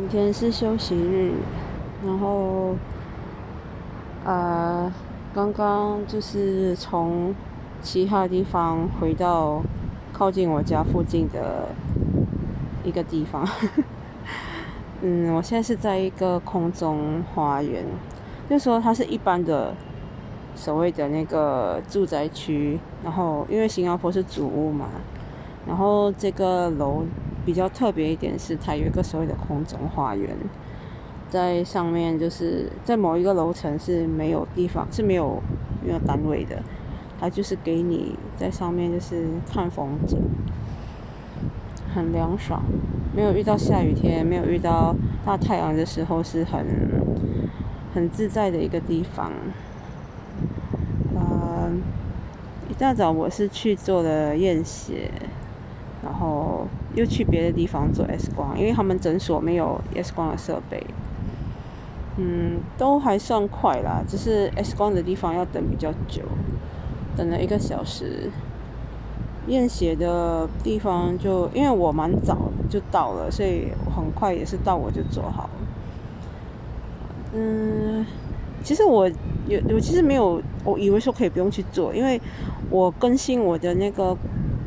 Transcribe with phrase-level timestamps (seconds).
[0.00, 1.32] 今天是休息日，
[2.06, 2.76] 然后，
[4.24, 4.90] 呃，
[5.34, 7.34] 刚刚就是从
[7.82, 9.60] 其他地方回到
[10.12, 11.66] 靠近我家附近的
[12.84, 13.44] 一个地方。
[15.02, 17.84] 嗯，我现在是在一个空中花园，
[18.48, 19.74] 就说它是一般的
[20.54, 24.86] 所谓的那个住宅区，然后因为新加坡是主屋嘛，
[25.66, 27.02] 然后这个楼。
[27.48, 30.36] 比较特别一点是，它有一个所谓的空中花园，
[31.30, 35.42] 在上面就是在某一个楼层是没有地方是没有
[35.82, 36.62] 没有单位的，
[37.18, 40.18] 它就是给你在上面就是看风景，
[41.94, 42.62] 很凉爽，
[43.16, 44.94] 没有遇到下雨天，没有遇到
[45.24, 46.66] 大太阳的时候，是很
[47.94, 49.32] 很自在的一个地方。
[51.16, 51.80] 嗯，
[52.68, 55.10] 一大早我是去做了验血。
[56.00, 60.84] 然后又去别的地方做 X 光，因为他们诊所没有 X 光的设备。
[62.16, 66.22] 嗯，都还算快啦，只是 X 光的地方要等比较久，
[67.16, 68.30] 等了一个小时。
[69.46, 75.48] 验血的地方就因为我蛮早就到了，所以很快也是到我就做好。
[77.32, 78.04] 嗯，
[78.64, 79.08] 其实我
[79.46, 82.20] 有我其实没有，我以为说可以不用去做，因为
[82.68, 84.16] 我更新我的那个。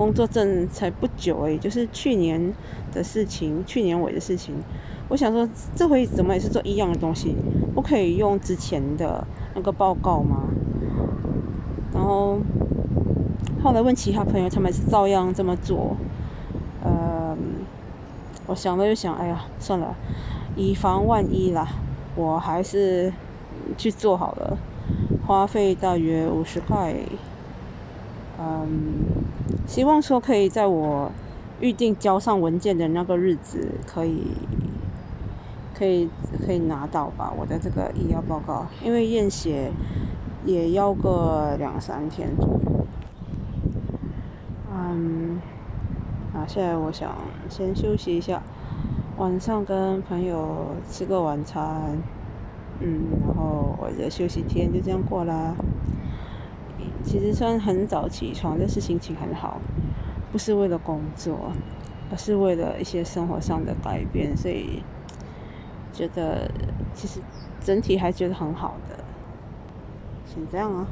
[0.00, 2.54] 工作证才不久哎，就是去年
[2.90, 4.54] 的事情，去年尾的事情。
[5.10, 7.36] 我想说，这回怎么也是做一样的东西，
[7.74, 9.22] 不可以用之前的
[9.54, 10.48] 那个报告吗？
[11.92, 12.38] 然后
[13.62, 15.94] 后来问其他朋友，他们是照样这么做。
[16.82, 17.36] 呃，
[18.46, 19.94] 我想了又想，哎呀，算了，
[20.56, 21.68] 以防万一啦，
[22.16, 23.12] 我还是
[23.76, 24.56] 去做好了，
[25.26, 26.94] 花费大约五十块。
[28.42, 29.04] 嗯，
[29.66, 31.12] 希望说可以在我
[31.60, 34.22] 预定交上文件的那个日子，可以
[35.74, 36.08] 可以
[36.46, 37.30] 可以拿到吧？
[37.38, 39.70] 我的这个医疗报告，因为验血
[40.46, 42.86] 也要个两三天左右。
[44.72, 45.38] 嗯，
[46.32, 47.14] 啊，现在我想
[47.50, 48.42] 先休息一下，
[49.18, 51.98] 晚上跟朋友吃个晚餐，
[52.80, 55.54] 嗯，然后我的休息天就这样过啦。
[57.04, 59.60] 其实算很早起床，但是心情很好，
[60.30, 61.52] 不是为了工作，
[62.10, 64.82] 而是为了一些生活上的改变，所以
[65.92, 66.50] 觉得
[66.94, 67.20] 其实
[67.60, 69.02] 整体还觉得很好的，
[70.26, 70.86] 先这样啊。